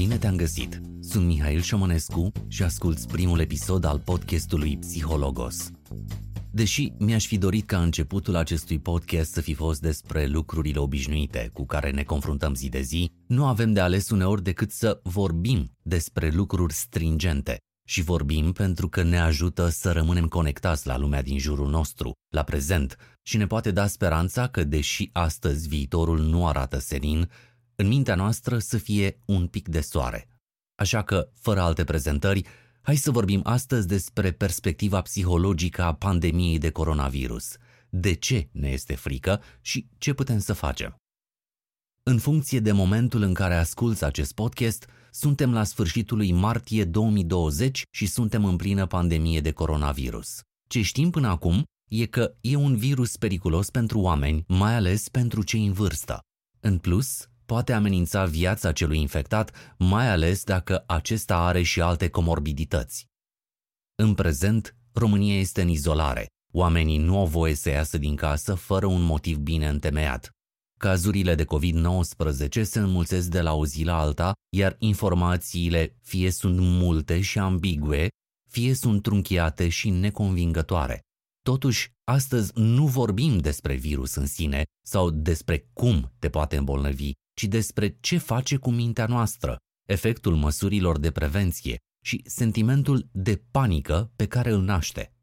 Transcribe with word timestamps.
Bine 0.00 0.18
te-am 0.18 0.36
găsit! 0.36 0.80
Sunt 1.00 1.26
Mihail 1.26 1.60
Șomănescu 1.60 2.32
și 2.48 2.62
asculți 2.62 3.06
primul 3.06 3.40
episod 3.40 3.84
al 3.84 3.98
podcastului 3.98 4.76
Psihologos. 4.78 5.70
Deși 6.50 6.92
mi-aș 6.98 7.26
fi 7.26 7.38
dorit 7.38 7.66
ca 7.66 7.82
începutul 7.82 8.36
acestui 8.36 8.78
podcast 8.78 9.32
să 9.32 9.40
fi 9.40 9.54
fost 9.54 9.80
despre 9.80 10.26
lucrurile 10.26 10.78
obișnuite 10.78 11.50
cu 11.52 11.66
care 11.66 11.90
ne 11.90 12.02
confruntăm 12.02 12.54
zi 12.54 12.68
de 12.68 12.80
zi, 12.80 13.10
nu 13.26 13.46
avem 13.46 13.72
de 13.72 13.80
ales 13.80 14.10
uneori 14.10 14.42
decât 14.42 14.70
să 14.70 15.00
vorbim 15.02 15.70
despre 15.82 16.30
lucruri 16.30 16.72
stringente. 16.72 17.58
Și 17.88 18.02
vorbim 18.02 18.52
pentru 18.52 18.88
că 18.88 19.02
ne 19.02 19.18
ajută 19.18 19.68
să 19.68 19.92
rămânem 19.92 20.26
conectați 20.26 20.86
la 20.86 20.98
lumea 20.98 21.22
din 21.22 21.38
jurul 21.38 21.68
nostru, 21.68 22.12
la 22.34 22.42
prezent, 22.42 22.96
și 23.22 23.36
ne 23.36 23.46
poate 23.46 23.70
da 23.70 23.86
speranța 23.86 24.46
că, 24.46 24.64
deși 24.64 25.10
astăzi 25.12 25.68
viitorul 25.68 26.20
nu 26.20 26.46
arată 26.46 26.78
senin, 26.78 27.30
în 27.80 27.86
mintea 27.86 28.14
noastră 28.14 28.58
să 28.58 28.78
fie 28.78 29.20
un 29.24 29.46
pic 29.46 29.68
de 29.68 29.80
soare. 29.80 30.28
Așa 30.74 31.02
că, 31.02 31.30
fără 31.34 31.60
alte 31.60 31.84
prezentări, 31.84 32.46
hai 32.80 32.96
să 32.96 33.10
vorbim 33.10 33.40
astăzi 33.44 33.86
despre 33.86 34.32
perspectiva 34.32 35.00
psihologică 35.00 35.82
a 35.82 35.94
pandemiei 35.94 36.58
de 36.58 36.70
coronavirus. 36.70 37.56
De 37.88 38.12
ce 38.14 38.48
ne 38.52 38.68
este 38.68 38.94
frică 38.94 39.42
și 39.60 39.88
ce 39.98 40.12
putem 40.12 40.38
să 40.38 40.52
facem? 40.52 40.94
În 42.02 42.18
funcție 42.18 42.60
de 42.60 42.72
momentul 42.72 43.22
în 43.22 43.34
care 43.34 43.54
asculți 43.54 44.04
acest 44.04 44.34
podcast, 44.34 44.86
suntem 45.10 45.52
la 45.52 45.64
sfârșitul 45.64 46.16
lui 46.16 46.32
martie 46.32 46.84
2020 46.84 47.82
și 47.90 48.06
suntem 48.06 48.44
în 48.44 48.56
plină 48.56 48.86
pandemie 48.86 49.40
de 49.40 49.52
coronavirus. 49.52 50.40
Ce 50.68 50.82
știm 50.82 51.10
până 51.10 51.28
acum 51.28 51.64
e 51.90 52.06
că 52.06 52.34
e 52.40 52.56
un 52.56 52.76
virus 52.76 53.16
periculos 53.16 53.70
pentru 53.70 54.00
oameni, 54.00 54.44
mai 54.48 54.74
ales 54.74 55.08
pentru 55.08 55.42
cei 55.42 55.66
în 55.66 55.72
vârstă. 55.72 56.20
În 56.60 56.78
plus, 56.78 57.29
poate 57.50 57.72
amenința 57.72 58.24
viața 58.24 58.72
celui 58.72 59.00
infectat, 59.00 59.74
mai 59.78 60.08
ales 60.08 60.44
dacă 60.44 60.84
acesta 60.86 61.36
are 61.36 61.62
și 61.62 61.80
alte 61.80 62.08
comorbidități. 62.08 63.06
În 63.94 64.14
prezent, 64.14 64.76
România 64.92 65.38
este 65.38 65.62
în 65.62 65.68
izolare. 65.68 66.26
Oamenii 66.52 66.98
nu 66.98 67.18
au 67.18 67.26
voie 67.26 67.54
să 67.54 67.70
iasă 67.70 67.98
din 67.98 68.16
casă 68.16 68.54
fără 68.54 68.86
un 68.86 69.02
motiv 69.02 69.36
bine 69.36 69.68
întemeiat. 69.68 70.30
Cazurile 70.78 71.34
de 71.34 71.44
COVID-19 71.44 72.62
se 72.62 72.78
înmulțesc 72.78 73.28
de 73.28 73.40
la 73.40 73.54
o 73.54 73.66
zi 73.66 73.84
la 73.84 73.98
alta, 73.98 74.32
iar 74.56 74.76
informațiile 74.78 75.96
fie 76.02 76.30
sunt 76.30 76.58
multe 76.60 77.20
și 77.20 77.38
ambigue, 77.38 78.08
fie 78.50 78.74
sunt 78.74 79.02
trunchiate 79.02 79.68
și 79.68 79.90
neconvingătoare. 79.90 81.00
Totuși, 81.42 81.90
astăzi 82.04 82.52
nu 82.54 82.86
vorbim 82.86 83.38
despre 83.38 83.74
virus 83.74 84.14
în 84.14 84.26
sine 84.26 84.64
sau 84.86 85.10
despre 85.10 85.68
cum 85.72 86.12
te 86.18 86.28
poate 86.28 86.56
îmbolnăvi, 86.56 87.12
ci 87.40 87.44
despre 87.44 87.96
ce 88.00 88.18
face 88.18 88.56
cu 88.56 88.70
mintea 88.70 89.06
noastră, 89.06 89.56
efectul 89.88 90.36
măsurilor 90.36 90.98
de 90.98 91.10
prevenție 91.10 91.78
și 92.04 92.22
sentimentul 92.24 93.08
de 93.12 93.42
panică 93.50 94.12
pe 94.16 94.26
care 94.26 94.50
îl 94.50 94.62
naște. 94.62 95.14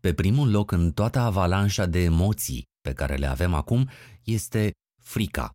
Pe 0.00 0.14
primul 0.14 0.50
loc 0.50 0.70
în 0.70 0.92
toată 0.92 1.18
avalanșa 1.18 1.86
de 1.86 1.98
emoții 1.98 2.62
pe 2.80 2.92
care 2.92 3.16
le 3.16 3.26
avem 3.26 3.54
acum 3.54 3.88
este 4.24 4.72
frica. 5.02 5.50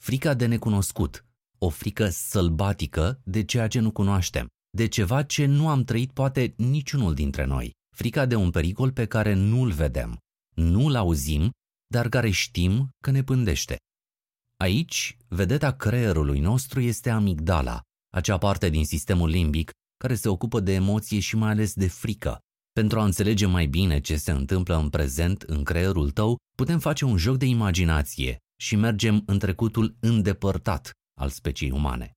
Frica 0.00 0.34
de 0.34 0.46
necunoscut, 0.46 1.24
o 1.58 1.68
frică 1.68 2.08
sălbatică 2.08 3.20
de 3.24 3.44
ceea 3.44 3.68
ce 3.68 3.80
nu 3.80 3.92
cunoaștem, 3.92 4.46
de 4.70 4.86
ceva 4.86 5.22
ce 5.22 5.44
nu 5.44 5.68
am 5.68 5.84
trăit 5.84 6.12
poate 6.12 6.54
niciunul 6.56 7.14
dintre 7.14 7.44
noi, 7.44 7.70
frica 7.94 8.26
de 8.26 8.34
un 8.34 8.50
pericol 8.50 8.92
pe 8.92 9.06
care 9.06 9.32
nu-l 9.34 9.70
vedem, 9.70 10.18
nu-l 10.54 10.94
auzim, 10.94 11.50
dar 11.86 12.08
care 12.08 12.30
știm 12.30 12.88
că 13.04 13.10
ne 13.10 13.22
pândește. 13.22 13.76
Aici, 14.56 15.16
vedeta 15.28 15.72
creierului 15.72 16.40
nostru 16.40 16.80
este 16.80 17.10
amigdala, 17.10 17.80
acea 18.14 18.38
parte 18.38 18.68
din 18.68 18.84
sistemul 18.84 19.28
limbic 19.28 19.70
care 19.96 20.14
se 20.14 20.28
ocupă 20.28 20.60
de 20.60 20.72
emoție 20.72 21.18
și 21.18 21.36
mai 21.36 21.50
ales 21.50 21.74
de 21.74 21.88
frică. 21.88 22.38
Pentru 22.72 23.00
a 23.00 23.04
înțelege 23.04 23.46
mai 23.46 23.66
bine 23.66 24.00
ce 24.00 24.16
se 24.16 24.30
întâmplă 24.30 24.76
în 24.76 24.90
prezent 24.90 25.42
în 25.42 25.64
creierul 25.64 26.10
tău, 26.10 26.36
putem 26.56 26.78
face 26.78 27.04
un 27.04 27.16
joc 27.16 27.36
de 27.36 27.46
imaginație 27.46 28.38
și 28.60 28.76
mergem 28.76 29.22
în 29.26 29.38
trecutul 29.38 29.96
îndepărtat 30.00 30.90
al 31.20 31.28
speciei 31.28 31.70
umane. 31.70 32.12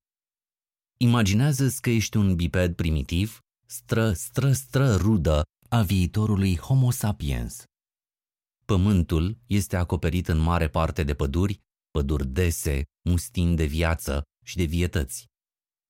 Imaginează-ți 1.01 1.81
că 1.81 1.89
ești 1.89 2.17
un 2.17 2.35
biped 2.35 2.75
primitiv, 2.75 3.39
stră, 3.65 4.11
stră, 4.11 4.51
stră 4.51 4.95
rudă 4.95 5.43
a 5.69 5.81
viitorului 5.81 6.57
Homo 6.57 6.91
sapiens. 6.91 7.63
Pământul 8.65 9.37
este 9.45 9.75
acoperit 9.75 10.27
în 10.27 10.37
mare 10.37 10.67
parte 10.67 11.03
de 11.03 11.13
păduri, 11.13 11.59
păduri 11.91 12.27
dese, 12.27 12.83
mustin 13.09 13.55
de 13.55 13.65
viață 13.65 14.23
și 14.45 14.55
de 14.55 14.63
vietăți. 14.63 15.27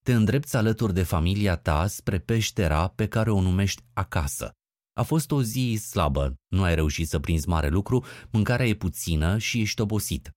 Te 0.04 0.14
îndrepți 0.14 0.56
alături 0.56 0.94
de 0.94 1.04
familia 1.04 1.56
ta 1.56 1.88
spre 1.88 2.20
peștera 2.20 2.88
pe 2.88 3.08
care 3.08 3.32
o 3.32 3.42
numești 3.42 3.84
acasă. 3.94 4.52
A 4.94 5.04
fost 5.04 5.32
o 5.32 5.42
zi 5.42 5.80
slabă, 5.90 6.36
nu 6.48 6.64
ai 6.64 6.76
reușit 6.76 7.08
să 7.08 7.20
prinzi 7.20 7.48
mare 7.48 7.70
lucru, 7.70 8.06
mâncarea 8.32 8.68
e 8.68 8.76
puțină 8.76 9.38
și 9.38 9.62
ești 9.62 9.82
obosit. 9.82 10.32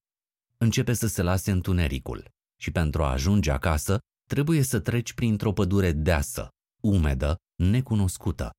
Începe 0.56 0.92
să 0.92 1.06
se 1.06 1.22
lase 1.22 1.50
întunericul 1.50 2.28
și 2.60 2.70
pentru 2.70 3.02
a 3.02 3.10
ajunge 3.10 3.50
acasă 3.50 3.98
trebuie 4.28 4.62
să 4.62 4.80
treci 4.80 5.12
printr-o 5.12 5.52
pădure 5.52 5.92
deasă, 5.92 6.48
umedă, 6.82 7.36
necunoscută. 7.62 8.50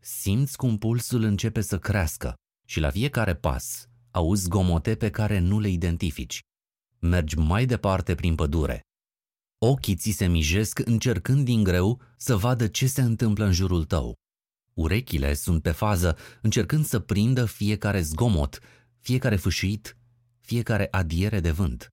Simți 0.00 0.56
cum 0.56 0.78
pulsul 0.78 1.22
începe 1.22 1.60
să 1.60 1.78
crească 1.78 2.34
și 2.66 2.80
la 2.80 2.90
fiecare 2.90 3.34
pas 3.34 3.88
auzi 4.14 4.42
zgomote 4.42 4.94
pe 4.94 5.10
care 5.10 5.38
nu 5.38 5.60
le 5.60 5.68
identifici. 5.68 6.40
Mergi 6.98 7.36
mai 7.36 7.66
departe 7.66 8.14
prin 8.14 8.34
pădure. 8.34 8.80
Ochii 9.58 9.96
ți 9.96 10.10
se 10.10 10.26
mijesc 10.26 10.78
încercând 10.78 11.44
din 11.44 11.62
greu 11.62 12.00
să 12.16 12.36
vadă 12.36 12.66
ce 12.66 12.86
se 12.86 13.02
întâmplă 13.02 13.44
în 13.44 13.52
jurul 13.52 13.84
tău. 13.84 14.14
Urechile 14.74 15.34
sunt 15.34 15.62
pe 15.62 15.70
fază, 15.70 16.16
încercând 16.42 16.84
să 16.84 16.98
prindă 16.98 17.44
fiecare 17.44 18.00
zgomot, 18.00 18.58
fiecare 19.00 19.36
fâșit, 19.36 19.96
fiecare 20.40 20.88
adiere 20.90 21.40
de 21.40 21.50
vânt. 21.50 21.88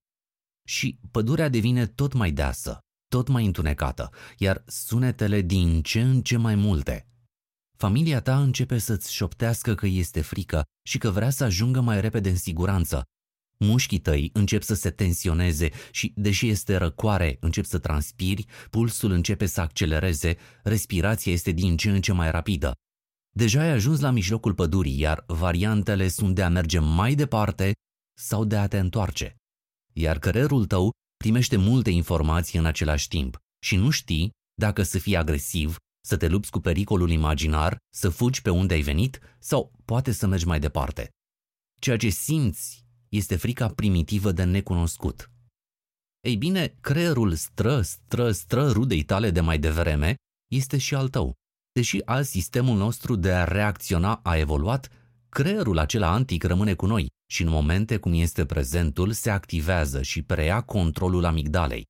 Și 0.67 0.99
pădurea 1.11 1.49
devine 1.49 1.87
tot 1.87 2.13
mai 2.13 2.31
deasă, 2.31 2.79
tot 3.07 3.27
mai 3.27 3.45
întunecată, 3.45 4.09
iar 4.37 4.63
sunetele 4.67 5.41
din 5.41 5.81
ce 5.81 6.01
în 6.01 6.21
ce 6.21 6.37
mai 6.37 6.55
multe. 6.55 7.10
Familia 7.81 8.21
ta 8.21 8.41
începe 8.41 8.77
să-ți 8.77 9.13
șoptească 9.13 9.75
că 9.75 9.85
este 9.85 10.21
frică 10.21 10.63
și 10.87 10.97
că 10.97 11.09
vrea 11.09 11.29
să 11.29 11.43
ajungă 11.43 11.81
mai 11.81 12.01
repede 12.01 12.29
în 12.29 12.35
siguranță. 12.35 13.03
Mușchii 13.57 13.99
tăi 13.99 14.29
încep 14.33 14.61
să 14.61 14.73
se 14.73 14.89
tensioneze 14.89 15.69
și, 15.91 16.13
deși 16.15 16.47
este 16.47 16.75
răcoare, 16.75 17.37
încep 17.39 17.65
să 17.65 17.79
transpiri, 17.79 18.45
pulsul 18.69 19.11
începe 19.11 19.45
să 19.45 19.61
accelereze, 19.61 20.37
respirația 20.63 21.31
este 21.31 21.51
din 21.51 21.77
ce 21.77 21.89
în 21.89 22.01
ce 22.01 22.11
mai 22.11 22.31
rapidă. 22.31 22.73
Deja 23.35 23.61
ai 23.61 23.69
ajuns 23.69 23.99
la 23.99 24.11
mijlocul 24.11 24.53
pădurii, 24.53 24.99
iar 24.99 25.23
variantele 25.27 26.07
sunt 26.07 26.35
de 26.35 26.43
a 26.43 26.49
merge 26.49 26.79
mai 26.79 27.15
departe 27.15 27.73
sau 28.19 28.45
de 28.45 28.57
a 28.57 28.67
te 28.67 28.79
întoarce. 28.79 29.35
Iar 29.93 30.19
creierul 30.19 30.65
tău 30.65 30.91
primește 31.17 31.57
multe 31.57 31.89
informații 31.89 32.59
în 32.59 32.65
același 32.65 33.07
timp 33.07 33.37
și 33.63 33.75
nu 33.75 33.89
știi 33.89 34.29
dacă 34.53 34.83
să 34.83 34.99
fii 34.99 35.15
agresiv 35.15 35.75
să 36.01 36.17
te 36.17 36.27
lupți 36.27 36.51
cu 36.51 36.59
pericolul 36.59 37.09
imaginar, 37.09 37.77
să 37.93 38.09
fugi 38.09 38.41
pe 38.41 38.49
unde 38.49 38.73
ai 38.73 38.81
venit 38.81 39.19
sau 39.39 39.71
poate 39.85 40.11
să 40.11 40.27
mergi 40.27 40.45
mai 40.45 40.59
departe. 40.59 41.09
Ceea 41.79 41.97
ce 41.97 42.09
simți 42.09 42.85
este 43.09 43.35
frica 43.35 43.67
primitivă 43.67 44.31
de 44.31 44.43
necunoscut. 44.43 45.31
Ei 46.21 46.35
bine, 46.35 46.75
creierul 46.81 47.33
stră, 47.35 47.81
stră, 47.81 48.31
stră 48.31 48.71
rudei 48.71 49.03
tale 49.03 49.31
de 49.31 49.41
mai 49.41 49.59
devreme 49.59 50.15
este 50.51 50.77
și 50.77 50.95
al 50.95 51.09
tău. 51.09 51.33
Deși 51.71 52.01
al 52.05 52.23
sistemul 52.23 52.77
nostru 52.77 53.15
de 53.15 53.31
a 53.31 53.43
reacționa 53.43 54.19
a 54.23 54.37
evoluat, 54.37 54.89
creierul 55.29 55.77
acela 55.77 56.11
antic 56.11 56.43
rămâne 56.43 56.73
cu 56.73 56.85
noi 56.85 57.07
și 57.29 57.41
în 57.41 57.49
momente 57.49 57.97
cum 57.97 58.13
este 58.13 58.45
prezentul 58.45 59.11
se 59.11 59.29
activează 59.29 60.01
și 60.01 60.21
preia 60.21 60.61
controlul 60.61 61.25
amigdalei. 61.25 61.85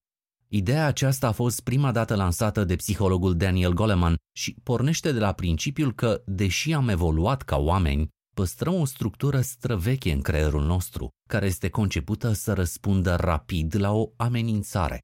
Ideea 0.54 0.86
aceasta 0.86 1.28
a 1.28 1.32
fost 1.32 1.62
prima 1.62 1.92
dată 1.92 2.16
lansată 2.16 2.64
de 2.64 2.76
psihologul 2.76 3.36
Daniel 3.36 3.74
Goleman 3.74 4.16
și 4.36 4.56
pornește 4.64 5.12
de 5.12 5.20
la 5.20 5.32
principiul 5.32 5.94
că, 5.94 6.22
deși 6.26 6.74
am 6.74 6.90
evoluat 6.90 7.42
ca 7.42 7.58
oameni, 7.58 8.10
păstrăm 8.36 8.74
o 8.74 8.86
structură 8.86 9.42
străveche 9.42 10.12
în 10.12 10.22
creierul 10.22 10.66
nostru, 10.66 11.10
care 11.30 11.46
este 11.46 11.70
concepută 11.70 12.34
să 12.34 12.54
răspundă 12.54 13.16
rapid 13.16 13.76
la 13.76 13.92
o 13.92 14.12
amenințare. 14.18 15.00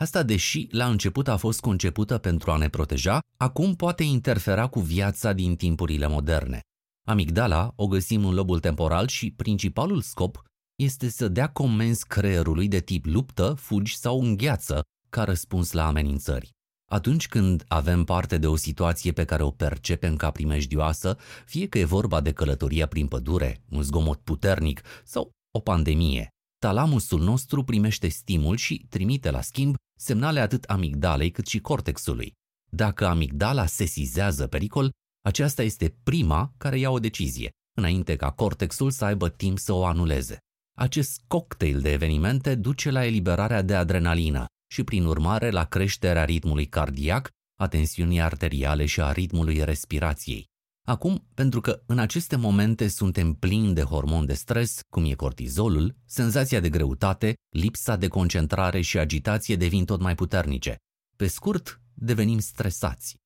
Asta, 0.00 0.22
deși 0.22 0.66
la 0.70 0.88
început 0.88 1.28
a 1.28 1.36
fost 1.36 1.60
concepută 1.60 2.18
pentru 2.18 2.50
a 2.50 2.56
ne 2.56 2.68
proteja, 2.68 3.20
acum 3.36 3.74
poate 3.74 4.02
interfera 4.02 4.66
cu 4.66 4.80
viața 4.80 5.32
din 5.32 5.56
timpurile 5.56 6.06
moderne. 6.06 6.60
Amigdala 7.06 7.72
o 7.76 7.86
găsim 7.86 8.24
în 8.24 8.34
lobul 8.34 8.60
temporal 8.60 9.06
și 9.06 9.30
principalul 9.30 10.00
scop 10.00 10.42
este 10.76 11.08
să 11.08 11.28
dea 11.28 11.48
comenzi 11.48 12.06
creierului 12.06 12.68
de 12.68 12.80
tip 12.80 13.04
luptă, 13.04 13.54
fugi 13.58 13.96
sau 13.96 14.20
îngheață 14.20 14.82
ca 15.10 15.24
răspuns 15.24 15.72
la 15.72 15.86
amenințări. 15.86 16.50
Atunci 16.90 17.28
când 17.28 17.64
avem 17.68 18.04
parte 18.04 18.38
de 18.38 18.46
o 18.46 18.56
situație 18.56 19.12
pe 19.12 19.24
care 19.24 19.42
o 19.42 19.50
percepem 19.50 20.16
ca 20.16 20.30
primejdioasă, 20.30 21.16
fie 21.46 21.68
că 21.68 21.78
e 21.78 21.84
vorba 21.84 22.20
de 22.20 22.32
călătoria 22.32 22.86
prin 22.86 23.06
pădure, 23.06 23.62
un 23.70 23.82
zgomot 23.82 24.20
puternic 24.20 24.82
sau 25.04 25.30
o 25.54 25.60
pandemie, 25.60 26.28
talamusul 26.58 27.20
nostru 27.20 27.64
primește 27.64 28.08
stimul 28.08 28.56
și 28.56 28.86
trimite 28.88 29.30
la 29.30 29.40
schimb 29.40 29.74
semnale 29.98 30.40
atât 30.40 30.64
amigdalei 30.64 31.30
cât 31.30 31.46
și 31.46 31.60
cortexului. 31.60 32.32
Dacă 32.70 33.06
amigdala 33.06 33.66
sesizează 33.66 34.46
pericol, 34.46 34.90
aceasta 35.24 35.62
este 35.62 35.96
prima 36.02 36.52
care 36.56 36.78
ia 36.78 36.90
o 36.90 36.98
decizie, 36.98 37.50
înainte 37.76 38.16
ca 38.16 38.30
cortexul 38.30 38.90
să 38.90 39.04
aibă 39.04 39.28
timp 39.28 39.58
să 39.58 39.72
o 39.72 39.84
anuleze. 39.84 40.38
Acest 40.76 41.20
cocktail 41.26 41.80
de 41.80 41.92
evenimente 41.92 42.54
duce 42.54 42.90
la 42.90 43.04
eliberarea 43.04 43.62
de 43.62 43.74
adrenalină 43.74 44.46
și, 44.70 44.84
prin 44.84 45.04
urmare, 45.04 45.50
la 45.50 45.64
creșterea 45.64 46.24
ritmului 46.24 46.66
cardiac, 46.66 47.30
a 47.60 47.68
tensiunii 47.68 48.20
arteriale 48.20 48.86
și 48.86 49.00
a 49.00 49.12
ritmului 49.12 49.64
respirației. 49.64 50.46
Acum, 50.86 51.28
pentru 51.34 51.60
că 51.60 51.82
în 51.86 51.98
aceste 51.98 52.36
momente 52.36 52.88
suntem 52.88 53.34
plini 53.34 53.74
de 53.74 53.82
hormon 53.82 54.26
de 54.26 54.34
stres, 54.34 54.80
cum 54.90 55.04
e 55.04 55.14
cortizolul, 55.14 55.96
senzația 56.06 56.60
de 56.60 56.68
greutate, 56.68 57.34
lipsa 57.48 57.96
de 57.96 58.08
concentrare 58.08 58.80
și 58.80 58.98
agitație 58.98 59.56
devin 59.56 59.84
tot 59.84 60.00
mai 60.00 60.14
puternice. 60.14 60.76
Pe 61.16 61.26
scurt, 61.26 61.80
devenim 61.94 62.38
stresați. 62.38 63.16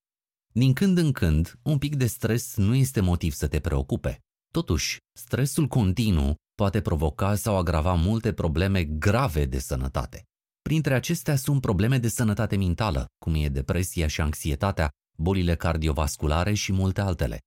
Din 0.51 0.73
când 0.73 0.97
în 0.97 1.11
când, 1.11 1.59
un 1.61 1.77
pic 1.77 1.95
de 1.95 2.05
stres 2.05 2.55
nu 2.55 2.75
este 2.75 2.99
motiv 2.99 3.33
să 3.33 3.47
te 3.47 3.59
preocupe. 3.59 4.19
Totuși, 4.53 4.97
stresul 5.17 5.67
continuu 5.67 6.35
poate 6.59 6.81
provoca 6.81 7.35
sau 7.35 7.57
agrava 7.57 7.93
multe 7.93 8.33
probleme 8.33 8.83
grave 8.83 9.45
de 9.45 9.59
sănătate. 9.59 10.23
Printre 10.61 10.93
acestea 10.93 11.35
sunt 11.35 11.61
probleme 11.61 11.97
de 11.97 12.07
sănătate 12.07 12.55
mentală, 12.55 13.05
cum 13.17 13.33
e 13.33 13.47
depresia 13.47 14.07
și 14.07 14.21
anxietatea, 14.21 14.89
bolile 15.17 15.55
cardiovasculare 15.55 16.53
și 16.53 16.71
multe 16.71 17.01
altele. 17.01 17.39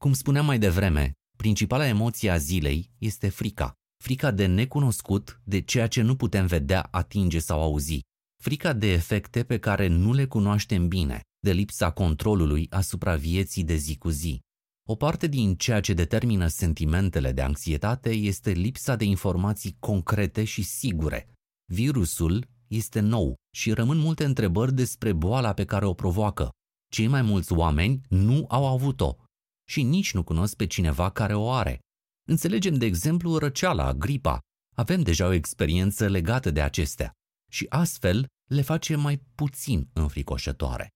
Cum 0.00 0.12
spuneam 0.12 0.44
mai 0.44 0.58
devreme, 0.58 1.12
principala 1.36 1.86
emoție 1.86 2.30
a 2.30 2.36
zilei 2.36 2.90
este 2.98 3.28
frica. 3.28 3.72
Frica 4.02 4.30
de 4.30 4.46
necunoscut, 4.46 5.40
de 5.44 5.60
ceea 5.60 5.86
ce 5.86 6.02
nu 6.02 6.16
putem 6.16 6.46
vedea, 6.46 6.88
atinge 6.90 7.38
sau 7.38 7.60
auzi. 7.62 8.00
Frica 8.42 8.72
de 8.72 8.92
efecte 8.92 9.44
pe 9.44 9.58
care 9.58 9.86
nu 9.86 10.12
le 10.12 10.26
cunoaștem 10.26 10.88
bine, 10.88 11.20
de 11.40 11.52
lipsa 11.52 11.90
controlului 11.90 12.66
asupra 12.70 13.16
vieții 13.16 13.64
de 13.64 13.74
zi 13.74 13.96
cu 13.96 14.08
zi. 14.08 14.40
O 14.88 14.94
parte 14.96 15.26
din 15.26 15.54
ceea 15.54 15.80
ce 15.80 15.92
determină 15.92 16.46
sentimentele 16.46 17.32
de 17.32 17.42
anxietate 17.42 18.10
este 18.10 18.50
lipsa 18.50 18.96
de 18.96 19.04
informații 19.04 19.76
concrete 19.78 20.44
și 20.44 20.62
sigure. 20.62 21.28
Virusul 21.72 22.46
este 22.66 23.00
nou 23.00 23.34
și 23.54 23.72
rămân 23.72 23.98
multe 23.98 24.24
întrebări 24.24 24.74
despre 24.74 25.12
boala 25.12 25.52
pe 25.52 25.64
care 25.64 25.84
o 25.84 25.94
provoacă. 25.94 26.50
Cei 26.92 27.06
mai 27.06 27.22
mulți 27.22 27.52
oameni 27.52 28.00
nu 28.08 28.44
au 28.48 28.66
avut-o 28.66 29.16
și 29.68 29.82
nici 29.82 30.14
nu 30.14 30.24
cunosc 30.24 30.56
pe 30.56 30.66
cineva 30.66 31.10
care 31.10 31.34
o 31.34 31.50
are. 31.50 31.78
Înțelegem, 32.28 32.74
de 32.74 32.86
exemplu, 32.86 33.38
răceala, 33.38 33.94
gripa. 33.94 34.38
Avem 34.76 35.02
deja 35.02 35.26
o 35.26 35.32
experiență 35.32 36.08
legată 36.08 36.50
de 36.50 36.60
acestea 36.60 37.12
și 37.50 37.66
astfel 37.68 38.26
le 38.50 38.62
face 38.62 38.96
mai 38.96 39.18
puțin 39.34 39.88
înfricoșătoare. 39.92 40.88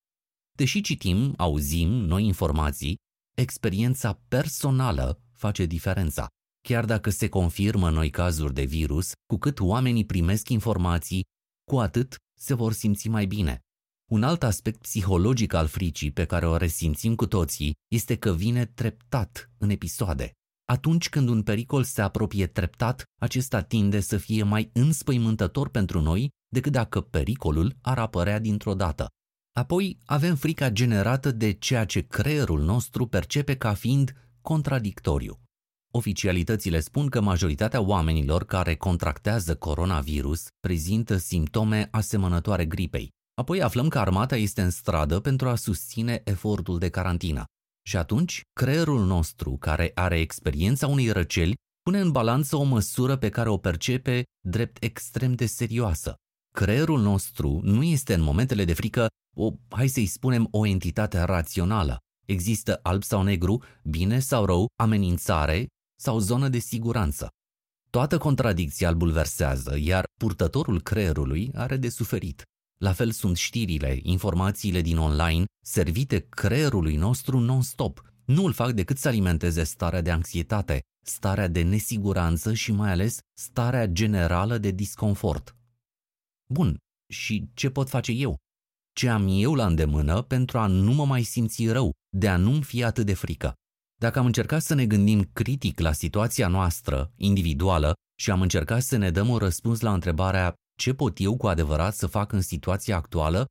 Deși 0.57 0.81
citim, 0.81 1.35
auzim 1.37 1.89
noi 1.89 2.25
informații, 2.25 2.97
experiența 3.39 4.21
personală 4.29 5.21
face 5.35 5.65
diferența. 5.65 6.27
Chiar 6.69 6.85
dacă 6.85 7.11
se 7.11 7.29
confirmă 7.29 7.91
noi 7.91 8.11
cazuri 8.11 8.55
de 8.55 8.65
virus, 8.65 9.13
cu 9.27 9.39
cât 9.39 9.61
oamenii 9.61 10.07
primesc 10.07 10.49
informații, 10.49 11.25
cu 11.71 11.79
atât 11.79 12.17
se 12.39 12.55
vor 12.55 12.73
simți 12.73 13.09
mai 13.09 13.27
bine. 13.27 13.59
Un 14.11 14.23
alt 14.23 14.43
aspect 14.43 14.81
psihologic 14.81 15.53
al 15.53 15.67
fricii 15.67 16.11
pe 16.11 16.25
care 16.25 16.47
o 16.47 16.57
resimțim 16.57 17.15
cu 17.15 17.27
toții 17.27 17.75
este 17.89 18.17
că 18.17 18.35
vine 18.35 18.67
treptat 18.67 19.51
în 19.59 19.71
episoade. 19.71 20.33
Atunci 20.65 21.09
când 21.09 21.29
un 21.29 21.43
pericol 21.43 21.85
se 21.85 22.03
apropie 22.03 22.47
treptat, 22.47 23.05
acesta 23.21 23.63
tinde 23.63 24.01
să 24.01 24.17
fie 24.17 24.43
mai 24.43 24.71
înspăimântător 24.73 25.69
pentru 25.69 26.01
noi 26.01 26.31
decât 26.49 26.73
dacă 26.73 27.01
pericolul 27.01 27.77
ar 27.81 27.99
apărea 27.99 28.39
dintr-o 28.39 28.75
dată. 28.75 29.09
Apoi 29.59 29.99
avem 30.05 30.35
frica 30.35 30.71
generată 30.71 31.31
de 31.31 31.53
ceea 31.53 31.85
ce 31.85 32.01
creierul 32.01 32.63
nostru 32.63 33.07
percepe 33.07 33.57
ca 33.57 33.75
fiind 33.75 34.15
contradictoriu. 34.41 35.41
Oficialitățile 35.93 36.81
spun 36.81 37.09
că 37.09 37.21
majoritatea 37.21 37.81
oamenilor 37.81 38.45
care 38.45 38.77
contractează 38.77 39.57
coronavirus 39.57 40.47
prezintă 40.61 41.17
simptome 41.17 41.89
asemănătoare 41.91 42.67
gripei. 42.67 43.09
Apoi 43.35 43.63
aflăm 43.63 43.89
că 43.89 43.99
armata 43.99 44.37
este 44.37 44.63
în 44.63 44.71
stradă 44.71 45.21
pentru 45.21 45.49
a 45.49 45.55
susține 45.55 46.21
efortul 46.25 46.79
de 46.79 46.89
carantină. 46.89 47.45
Și 47.87 47.97
atunci, 47.97 48.43
creierul 48.53 49.07
nostru, 49.07 49.57
care 49.57 49.91
are 49.95 50.19
experiența 50.19 50.87
unei 50.87 51.11
răceli, 51.11 51.55
pune 51.83 52.01
în 52.01 52.11
balanță 52.11 52.57
o 52.57 52.63
măsură 52.63 53.17
pe 53.17 53.29
care 53.29 53.49
o 53.49 53.57
percepe 53.57 54.23
drept 54.47 54.83
extrem 54.83 55.35
de 55.35 55.47
serioasă. 55.47 56.15
Creierul 56.55 57.01
nostru 57.01 57.61
nu 57.63 57.83
este 57.83 58.15
în 58.15 58.21
momentele 58.21 58.65
de 58.65 58.73
frică 58.73 59.07
o, 59.41 59.53
hai 59.69 59.89
să-i 59.89 60.07
spunem, 60.07 60.49
o 60.51 60.67
entitate 60.67 61.21
rațională. 61.21 61.99
Există 62.27 62.81
alb 62.83 63.03
sau 63.03 63.23
negru, 63.23 63.63
bine 63.85 64.19
sau 64.19 64.45
rău, 64.45 64.67
amenințare 64.81 65.67
sau 66.01 66.19
zonă 66.19 66.49
de 66.49 66.59
siguranță. 66.59 67.29
Toată 67.91 68.19
contradicția 68.19 68.89
îl 68.89 68.95
bulversează, 68.95 69.77
iar 69.79 70.05
purtătorul 70.21 70.81
creierului 70.81 71.51
are 71.55 71.77
de 71.77 71.89
suferit. 71.89 72.43
La 72.81 72.93
fel 72.93 73.11
sunt 73.11 73.37
știrile, 73.37 73.99
informațiile 74.03 74.81
din 74.81 74.99
online, 74.99 75.45
servite 75.65 76.27
creierului 76.29 76.97
nostru 76.97 77.39
non-stop. 77.39 78.03
Nu 78.25 78.45
îl 78.45 78.53
fac 78.53 78.73
decât 78.73 78.99
să 78.99 79.09
alimenteze 79.09 79.65
starea 79.65 80.01
de 80.01 80.11
anxietate, 80.11 80.81
starea 81.07 81.49
de 81.49 81.63
nesiguranță 81.63 82.55
și 82.55 82.73
mai 82.73 82.91
ales 82.91 83.19
starea 83.39 83.87
generală 83.87 84.59
de 84.59 84.71
disconfort. 84.71 85.57
Bun, 86.53 86.79
și 87.13 87.51
ce 87.55 87.71
pot 87.71 87.89
face 87.89 88.13
eu? 88.13 88.37
Ce 88.99 89.09
am 89.09 89.27
eu 89.31 89.55
la 89.55 89.67
îndemână 89.67 90.23
pentru 90.23 90.59
a 90.59 90.67
nu 90.67 90.93
mă 90.93 91.07
mai 91.07 91.23
simți 91.23 91.67
rău, 91.67 91.93
de 92.17 92.29
a 92.29 92.37
nu-mi 92.37 92.63
fi 92.63 92.85
atât 92.85 93.07
de 93.07 93.15
frică? 93.15 93.55
Dacă 94.01 94.19
am 94.19 94.27
încercat 94.27 94.63
să 94.63 94.75
ne 94.75 94.87
gândim 94.87 95.31
critic 95.33 95.79
la 95.79 95.93
situația 95.93 96.49
noastră, 96.49 97.13
individuală, 97.17 97.93
și 98.21 98.31
am 98.31 98.41
încercat 98.41 98.83
să 98.83 98.97
ne 98.97 99.11
dăm 99.11 99.29
un 99.29 99.37
răspuns 99.37 99.81
la 99.81 99.93
întrebarea 99.93 100.55
ce 100.79 100.95
pot 100.95 101.21
eu 101.21 101.37
cu 101.37 101.47
adevărat 101.47 101.95
să 101.95 102.07
fac 102.07 102.33
în 102.33 102.41
situația 102.41 102.97
actuală, 102.97 103.47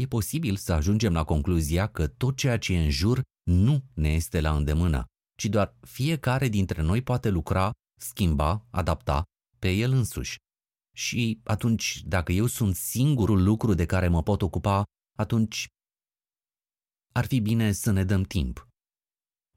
e 0.00 0.06
posibil 0.06 0.56
să 0.56 0.72
ajungem 0.72 1.12
la 1.12 1.24
concluzia 1.24 1.86
că 1.86 2.06
tot 2.06 2.36
ceea 2.36 2.58
ce 2.58 2.72
e 2.72 2.84
în 2.84 2.90
jur 2.90 3.22
nu 3.50 3.82
ne 3.94 4.08
este 4.08 4.40
la 4.40 4.56
îndemână, 4.56 5.04
ci 5.38 5.44
doar 5.44 5.76
fiecare 5.80 6.48
dintre 6.48 6.82
noi 6.82 7.02
poate 7.02 7.28
lucra, 7.28 7.70
schimba, 8.00 8.66
adapta 8.70 9.22
pe 9.58 9.70
el 9.70 9.92
însuși. 9.92 10.36
Și 10.96 11.40
atunci, 11.44 12.02
dacă 12.04 12.32
eu 12.32 12.46
sunt 12.46 12.74
singurul 12.74 13.42
lucru 13.42 13.74
de 13.74 13.86
care 13.86 14.08
mă 14.08 14.22
pot 14.22 14.42
ocupa, 14.42 14.84
atunci 15.18 15.66
ar 17.12 17.26
fi 17.26 17.40
bine 17.40 17.72
să 17.72 17.90
ne 17.90 18.04
dăm 18.04 18.22
timp. 18.22 18.68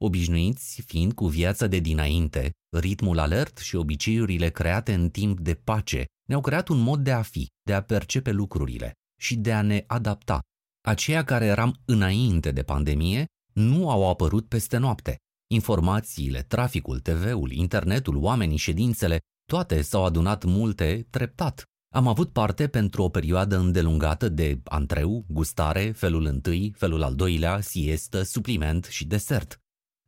Obișnuiți 0.02 0.82
fiind 0.82 1.12
cu 1.12 1.26
viața 1.26 1.66
de 1.66 1.78
dinainte, 1.78 2.50
ritmul 2.76 3.18
alert 3.18 3.58
și 3.58 3.76
obiceiurile 3.76 4.50
create 4.50 4.94
în 4.94 5.10
timp 5.10 5.40
de 5.40 5.54
pace 5.54 6.04
ne-au 6.28 6.40
creat 6.40 6.68
un 6.68 6.78
mod 6.78 7.00
de 7.00 7.12
a 7.12 7.22
fi, 7.22 7.48
de 7.62 7.74
a 7.74 7.82
percepe 7.82 8.30
lucrurile 8.30 8.92
și 9.20 9.36
de 9.36 9.52
a 9.52 9.62
ne 9.62 9.84
adapta. 9.86 10.40
Aceia 10.80 11.24
care 11.24 11.44
eram 11.44 11.80
înainte 11.84 12.52
de 12.52 12.62
pandemie 12.62 13.24
nu 13.52 13.90
au 13.90 14.08
apărut 14.08 14.48
peste 14.48 14.76
noapte. 14.76 15.16
Informațiile, 15.50 16.42
traficul, 16.42 17.00
TV-ul, 17.00 17.52
internetul, 17.52 18.16
oamenii, 18.16 18.56
ședințele, 18.56 19.18
toate 19.50 19.82
s-au 19.82 20.04
adunat 20.04 20.44
multe 20.44 21.06
treptat. 21.10 21.64
Am 21.94 22.08
avut 22.08 22.32
parte 22.32 22.68
pentru 22.68 23.02
o 23.02 23.08
perioadă 23.08 23.56
îndelungată 23.56 24.28
de 24.28 24.60
antreu, 24.64 25.24
gustare, 25.28 25.92
felul 25.92 26.24
întâi, 26.24 26.72
felul 26.76 27.02
al 27.02 27.14
doilea, 27.14 27.60
siestă, 27.60 28.22
supliment 28.22 28.84
și 28.84 29.06
desert. 29.06 29.58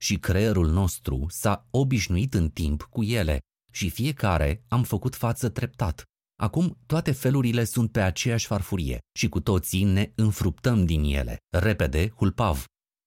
Și 0.00 0.18
creierul 0.18 0.70
nostru 0.70 1.26
s-a 1.28 1.66
obișnuit 1.70 2.34
în 2.34 2.48
timp 2.48 2.82
cu 2.82 3.02
ele 3.02 3.38
și 3.72 3.90
fiecare 3.90 4.64
am 4.68 4.82
făcut 4.82 5.14
față 5.14 5.48
treptat. 5.48 6.02
Acum 6.40 6.78
toate 6.86 7.12
felurile 7.12 7.64
sunt 7.64 7.92
pe 7.92 8.00
aceeași 8.00 8.46
farfurie 8.46 8.98
și 9.18 9.28
cu 9.28 9.40
toții 9.40 9.84
ne 9.84 10.12
înfruptăm 10.14 10.84
din 10.84 11.04
ele, 11.04 11.36
repede, 11.58 12.12
hulpav. 12.16 12.64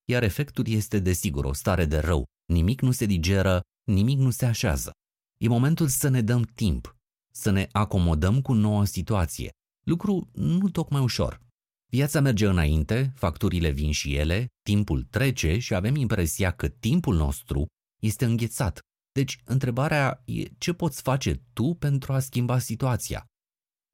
Iar 0.10 0.24
efectul 0.24 0.68
este 0.68 1.00
desigur 1.00 1.46
o 1.46 1.54
stare 1.54 1.86
de 1.86 1.98
rău, 1.98 2.26
nimic 2.46 2.82
nu 2.82 2.92
se 2.92 3.06
digeră, 3.06 3.62
nimic 3.92 4.18
nu 4.18 4.30
se 4.30 4.46
așează. 4.46 4.92
E 5.38 5.48
momentul 5.48 5.88
să 5.88 6.08
ne 6.08 6.22
dăm 6.22 6.44
timp, 6.44 6.96
să 7.32 7.52
ne 7.52 7.68
acomodăm 7.72 8.42
cu 8.42 8.54
noua 8.54 8.86
situație. 8.86 9.50
Lucru 9.86 10.30
nu 10.34 10.70
tocmai 10.70 11.02
ușor. 11.02 11.44
Viața 11.92 12.20
merge 12.22 12.48
înainte, 12.48 13.12
facturile 13.16 13.70
vin 13.70 13.92
și 13.92 14.16
ele, 14.16 14.48
timpul 14.64 15.04
trece 15.04 15.58
și 15.60 15.74
avem 15.74 15.96
impresia 15.96 16.52
că 16.52 16.68
timpul 16.68 17.16
nostru 17.16 17.66
este 18.02 18.26
înghețat. 18.26 18.80
Deci, 19.12 19.42
întrebarea 19.46 20.22
e 20.26 20.44
ce 20.58 20.74
poți 20.74 21.02
face 21.02 21.42
tu 21.54 21.74
pentru 21.74 22.14
a 22.14 22.20
schimba 22.20 22.60
situația? 22.60 23.26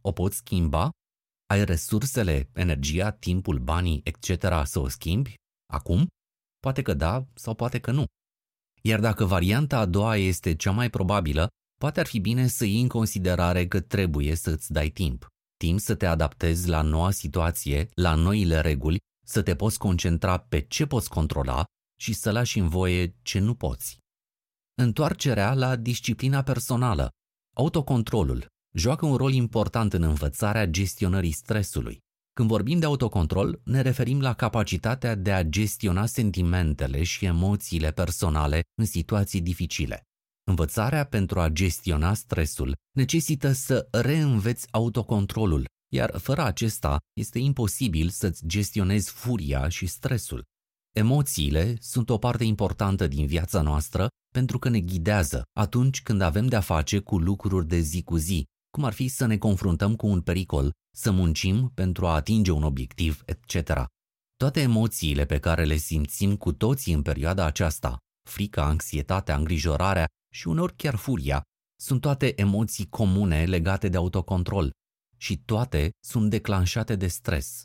O 0.01 0.12
poți 0.12 0.36
schimba? 0.36 0.89
Ai 1.50 1.65
resursele, 1.65 2.50
energia, 2.53 3.12
timpul, 3.12 3.60
banii, 3.60 4.01
etc. 4.03 4.27
să 4.63 4.79
o 4.79 4.88
schimbi? 4.88 5.33
Acum? 5.74 6.07
Poate 6.60 6.81
că 6.81 6.93
da 6.93 7.27
sau 7.33 7.53
poate 7.55 7.79
că 7.79 7.91
nu. 7.91 8.05
Iar 8.81 9.00
dacă 9.00 9.25
varianta 9.25 9.79
a 9.79 9.85
doua 9.85 10.15
este 10.15 10.55
cea 10.55 10.71
mai 10.71 10.89
probabilă, 10.89 11.47
poate 11.77 12.00
ar 12.00 12.05
fi 12.05 12.19
bine 12.19 12.47
să 12.47 12.65
iei 12.65 12.81
în 12.81 12.88
considerare 12.88 13.67
că 13.67 13.79
trebuie 13.79 14.35
să 14.35 14.50
îți 14.50 14.71
dai 14.71 14.89
timp. 14.89 15.27
Timp 15.57 15.79
să 15.79 15.95
te 15.95 16.05
adaptezi 16.05 16.69
la 16.69 16.81
noua 16.81 17.11
situație, 17.11 17.89
la 17.93 18.15
noile 18.15 18.61
reguli, 18.61 19.00
să 19.25 19.41
te 19.41 19.55
poți 19.55 19.77
concentra 19.77 20.38
pe 20.38 20.59
ce 20.59 20.85
poți 20.85 21.09
controla 21.09 21.63
și 22.00 22.13
să 22.13 22.31
lași 22.31 22.59
în 22.59 22.67
voie 22.67 23.15
ce 23.21 23.39
nu 23.39 23.55
poți. 23.55 23.97
Întoarcerea 24.81 25.53
la 25.53 25.75
disciplina 25.75 26.43
personală. 26.43 27.09
Autocontrolul 27.55 28.45
joacă 28.73 29.05
un 29.05 29.15
rol 29.15 29.33
important 29.33 29.93
în 29.93 30.03
învățarea 30.03 30.65
gestionării 30.65 31.31
stresului. 31.31 32.00
Când 32.33 32.50
vorbim 32.50 32.79
de 32.79 32.85
autocontrol, 32.85 33.61
ne 33.63 33.81
referim 33.81 34.21
la 34.21 34.33
capacitatea 34.33 35.15
de 35.15 35.31
a 35.31 35.43
gestiona 35.43 36.05
sentimentele 36.05 37.03
și 37.03 37.25
emoțiile 37.25 37.91
personale 37.91 38.61
în 38.79 38.85
situații 38.85 39.41
dificile. 39.41 40.01
Învățarea 40.43 41.05
pentru 41.05 41.39
a 41.39 41.50
gestiona 41.50 42.13
stresul 42.13 42.75
necesită 42.91 43.51
să 43.51 43.88
reînveți 43.91 44.67
autocontrolul, 44.71 45.65
iar 45.93 46.17
fără 46.17 46.41
acesta 46.43 46.97
este 47.13 47.39
imposibil 47.39 48.09
să-ți 48.09 48.45
gestionezi 48.47 49.11
furia 49.11 49.67
și 49.67 49.85
stresul. 49.85 50.43
Emoțiile 50.95 51.75
sunt 51.79 52.09
o 52.09 52.17
parte 52.17 52.43
importantă 52.43 53.07
din 53.07 53.25
viața 53.25 53.61
noastră 53.61 54.07
pentru 54.33 54.59
că 54.59 54.69
ne 54.69 54.79
ghidează 54.79 55.43
atunci 55.53 56.01
când 56.01 56.21
avem 56.21 56.47
de-a 56.47 56.59
face 56.59 57.00
cu 57.00 57.17
lucruri 57.17 57.67
de 57.67 57.79
zi 57.79 58.03
cu 58.03 58.15
zi, 58.17 58.45
cum 58.71 58.83
ar 58.83 58.93
fi 58.93 59.07
să 59.07 59.25
ne 59.25 59.37
confruntăm 59.37 59.95
cu 59.95 60.07
un 60.07 60.21
pericol, 60.21 60.71
să 60.95 61.11
muncim 61.11 61.71
pentru 61.73 62.07
a 62.07 62.13
atinge 62.13 62.51
un 62.51 62.63
obiectiv, 62.63 63.23
etc. 63.25 63.85
Toate 64.35 64.61
emoțiile 64.61 65.25
pe 65.25 65.39
care 65.39 65.63
le 65.63 65.75
simțim 65.75 66.35
cu 66.35 66.53
toții 66.53 66.93
în 66.93 67.01
perioada 67.01 67.45
aceasta, 67.45 67.97
frica, 68.29 68.65
anxietatea, 68.65 69.35
îngrijorarea 69.35 70.07
și 70.33 70.47
uneori 70.47 70.75
chiar 70.75 70.95
furia, 70.95 71.41
sunt 71.79 72.01
toate 72.01 72.41
emoții 72.41 72.89
comune 72.89 73.45
legate 73.45 73.89
de 73.89 73.97
autocontrol 73.97 74.71
și 75.17 75.37
toate 75.37 75.89
sunt 76.03 76.29
declanșate 76.29 76.95
de 76.95 77.07
stres. 77.07 77.63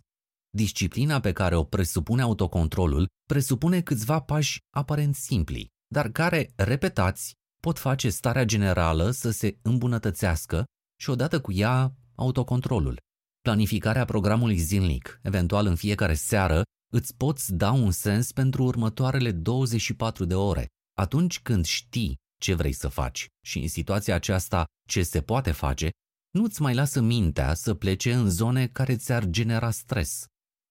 Disciplina 0.50 1.20
pe 1.20 1.32
care 1.32 1.56
o 1.56 1.64
presupune 1.64 2.22
autocontrolul 2.22 3.08
presupune 3.28 3.80
câțiva 3.80 4.20
pași 4.20 4.58
aparent 4.74 5.14
simpli, 5.14 5.68
dar 5.94 6.08
care, 6.08 6.52
repetați, 6.56 7.34
pot 7.62 7.78
face 7.78 8.10
starea 8.10 8.44
generală 8.44 9.10
să 9.10 9.30
se 9.30 9.58
îmbunătățească 9.62 10.64
și 11.00 11.10
odată 11.10 11.40
cu 11.40 11.52
ea 11.52 11.94
autocontrolul. 12.14 13.00
Planificarea 13.40 14.04
programului 14.04 14.56
zilnic, 14.56 15.20
eventual 15.22 15.66
în 15.66 15.74
fiecare 15.74 16.14
seară, 16.14 16.62
îți 16.92 17.16
poți 17.16 17.54
da 17.54 17.72
un 17.72 17.90
sens 17.90 18.32
pentru 18.32 18.64
următoarele 18.64 19.32
24 19.32 20.24
de 20.24 20.34
ore. 20.34 20.66
Atunci 20.98 21.40
când 21.40 21.64
știi 21.64 22.16
ce 22.40 22.54
vrei 22.54 22.72
să 22.72 22.88
faci 22.88 23.26
și 23.44 23.58
în 23.58 23.68
situația 23.68 24.14
aceasta 24.14 24.64
ce 24.88 25.02
se 25.02 25.22
poate 25.22 25.52
face, 25.52 25.90
nu-ți 26.30 26.62
mai 26.62 26.74
lasă 26.74 27.00
mintea 27.00 27.54
să 27.54 27.74
plece 27.74 28.12
în 28.12 28.30
zone 28.30 28.66
care 28.66 28.96
ți-ar 28.96 29.26
genera 29.26 29.70
stres. 29.70 30.24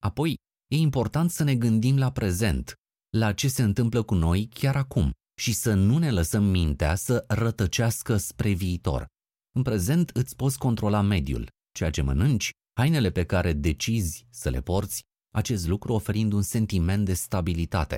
Apoi, 0.04 0.38
e 0.72 0.76
important 0.76 1.32
să 1.32 1.44
ne 1.44 1.56
gândim 1.56 1.98
la 1.98 2.12
prezent, 2.12 2.74
la 3.18 3.34
ce 3.34 3.48
se 3.48 3.64
întâmplă 3.64 4.04
cu 4.04 4.16
noi 4.16 4.48
chiar 4.48 4.76
acum 4.76 5.12
și 5.40 5.54
să 5.54 5.74
nu 5.74 5.98
ne 5.98 6.12
lăsăm 6.12 6.44
mintea 6.44 6.96
să 6.96 7.24
rătăcească 7.28 8.18
spre 8.18 8.52
viitor. 8.52 9.06
În 9.58 9.62
prezent 9.62 10.10
îți 10.10 10.36
poți 10.36 10.58
controla 10.58 11.02
mediul, 11.02 11.50
ceea 11.72 11.90
ce 11.90 12.02
mănânci, 12.02 12.50
hainele 12.80 13.12
pe 13.12 13.24
care 13.24 13.54
decizi 13.54 14.28
să 14.30 14.50
le 14.50 14.62
porți, 14.62 15.04
acest 15.36 15.68
lucru 15.68 15.94
oferind 15.94 16.34
un 16.34 16.42
sentiment 16.42 17.06
de 17.06 17.14
stabilitate. 17.14 17.98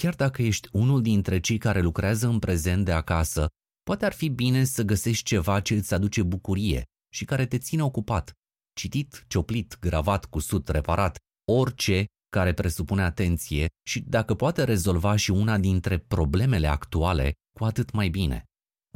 Chiar 0.00 0.14
dacă 0.14 0.42
ești 0.42 0.68
unul 0.72 1.02
dintre 1.02 1.40
cei 1.40 1.58
care 1.58 1.80
lucrează 1.80 2.26
în 2.26 2.38
prezent 2.38 2.84
de 2.84 2.92
acasă, 2.92 3.48
poate 3.82 4.04
ar 4.04 4.12
fi 4.12 4.28
bine 4.28 4.64
să 4.64 4.82
găsești 4.82 5.24
ceva 5.24 5.60
ce 5.60 5.74
îți 5.74 5.94
aduce 5.94 6.22
bucurie 6.22 6.84
și 7.12 7.24
care 7.24 7.46
te 7.46 7.58
ține 7.58 7.82
ocupat. 7.82 8.32
Citit, 8.72 9.24
cioplit, 9.28 9.78
gravat, 9.80 10.24
cusut, 10.24 10.68
reparat, 10.68 11.16
orice 11.52 12.04
care 12.28 12.52
presupune 12.52 13.02
atenție 13.02 13.66
și 13.86 14.00
dacă 14.00 14.34
poate 14.34 14.64
rezolva 14.64 15.16
și 15.16 15.30
una 15.30 15.58
dintre 15.58 15.98
problemele 15.98 16.66
actuale, 16.66 17.32
cu 17.58 17.64
atât 17.64 17.92
mai 17.92 18.08
bine. 18.08 18.44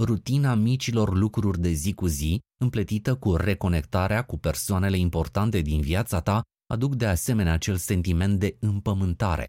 Rutina 0.03 0.55
micilor 0.55 1.17
lucruri 1.17 1.61
de 1.61 1.71
zi 1.71 1.93
cu 1.93 2.07
zi, 2.07 2.41
împletită 2.61 3.17
cu 3.17 3.37
reconectarea 3.37 4.23
cu 4.23 4.39
persoanele 4.39 4.97
importante 4.97 5.61
din 5.61 5.81
viața 5.81 6.21
ta, 6.21 6.43
aduc 6.67 6.95
de 6.95 7.07
asemenea 7.07 7.53
acel 7.53 7.77
sentiment 7.77 8.39
de 8.39 8.57
împământare. 8.61 9.47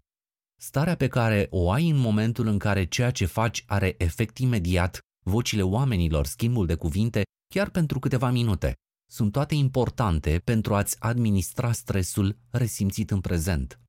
Starea 0.60 0.96
pe 0.96 1.08
care 1.08 1.46
o 1.50 1.70
ai 1.70 1.88
în 1.88 1.96
momentul 1.96 2.46
în 2.46 2.58
care 2.58 2.84
ceea 2.84 3.10
ce 3.10 3.26
faci 3.26 3.64
are 3.66 3.94
efect 3.98 4.38
imediat, 4.38 4.98
vocile 5.24 5.62
oamenilor, 5.62 6.26
schimbul 6.26 6.66
de 6.66 6.74
cuvinte, 6.74 7.22
chiar 7.54 7.70
pentru 7.70 7.98
câteva 7.98 8.30
minute, 8.30 8.74
sunt 9.10 9.32
toate 9.32 9.54
importante 9.54 10.40
pentru 10.44 10.74
a-ți 10.74 10.96
administra 10.98 11.72
stresul 11.72 12.38
resimțit 12.50 13.10
în 13.10 13.20
prezent. 13.20 13.80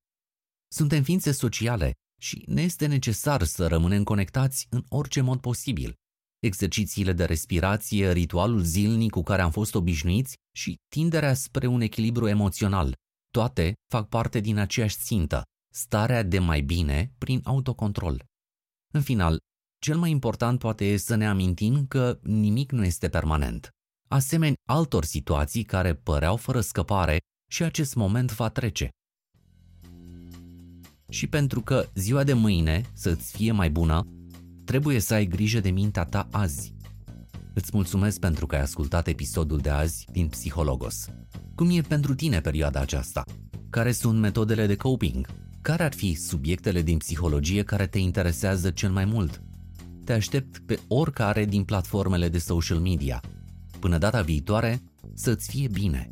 Suntem 0.71 1.03
ființe 1.03 1.31
sociale 1.31 1.91
și 2.21 2.43
ne 2.47 2.61
este 2.61 2.85
necesar 2.85 3.43
să 3.43 3.67
rămânem 3.67 4.03
conectați 4.03 4.67
în 4.69 4.83
orice 4.89 5.21
mod 5.21 5.39
posibil. 5.39 5.93
Exercițiile 6.43 7.13
de 7.13 7.25
respirație, 7.25 8.11
ritualul 8.11 8.61
zilnic 8.61 9.11
cu 9.11 9.23
care 9.23 9.41
am 9.41 9.51
fost 9.51 9.75
obișnuiți 9.75 10.35
și 10.55 10.75
tinderea 10.89 11.33
spre 11.33 11.67
un 11.67 11.81
echilibru 11.81 12.27
emoțional, 12.27 12.95
toate 13.31 13.73
fac 13.91 14.09
parte 14.09 14.39
din 14.39 14.57
aceeași 14.57 14.97
țintă, 14.97 15.43
starea 15.73 16.23
de 16.23 16.39
mai 16.39 16.61
bine 16.61 17.13
prin 17.17 17.41
autocontrol. 17.43 18.23
În 18.93 19.01
final, 19.01 19.39
cel 19.81 19.97
mai 19.97 20.09
important 20.09 20.59
poate 20.59 20.85
e 20.85 20.97
să 20.97 21.15
ne 21.15 21.27
amintim 21.27 21.85
că 21.87 22.19
nimic 22.21 22.71
nu 22.71 22.85
este 22.85 23.09
permanent. 23.09 23.69
Asemeni 24.09 24.55
altor 24.69 25.03
situații 25.03 25.63
care 25.63 25.95
păreau 25.95 26.35
fără 26.35 26.61
scăpare 26.61 27.17
și 27.51 27.63
acest 27.63 27.95
moment 27.95 28.31
va 28.31 28.49
trece. 28.49 28.89
Și 31.09 31.27
pentru 31.27 31.61
că 31.61 31.89
ziua 31.93 32.23
de 32.23 32.33
mâine 32.33 32.81
să-ți 32.93 33.31
fie 33.31 33.51
mai 33.51 33.69
bună, 33.69 34.07
trebuie 34.65 34.99
să 34.99 35.13
ai 35.13 35.25
grijă 35.25 35.59
de 35.59 35.69
mintea 35.69 36.03
ta 36.03 36.27
azi. 36.31 36.73
Îți 37.53 37.69
mulțumesc 37.73 38.19
pentru 38.19 38.45
că 38.45 38.55
ai 38.55 38.61
ascultat 38.61 39.07
episodul 39.07 39.57
de 39.57 39.69
azi 39.69 40.05
din 40.11 40.27
Psihologos. 40.27 41.07
Cum 41.55 41.69
e 41.69 41.81
pentru 41.81 42.15
tine 42.15 42.41
perioada 42.41 42.79
aceasta? 42.79 43.23
Care 43.69 43.91
sunt 43.91 44.19
metodele 44.19 44.65
de 44.65 44.75
coping? 44.75 45.27
Care 45.61 45.83
ar 45.83 45.93
fi 45.93 46.13
subiectele 46.13 46.81
din 46.81 46.97
psihologie 46.97 47.63
care 47.63 47.87
te 47.87 47.97
interesează 47.97 48.69
cel 48.69 48.91
mai 48.91 49.05
mult? 49.05 49.41
Te 50.05 50.13
aștept 50.13 50.59
pe 50.65 50.79
oricare 50.87 51.45
din 51.45 51.63
platformele 51.63 52.29
de 52.29 52.37
social 52.37 52.77
media. 52.77 53.21
Până 53.79 53.97
data 53.97 54.21
viitoare, 54.21 54.81
să-ți 55.13 55.49
fie 55.49 55.67
bine! 55.67 56.11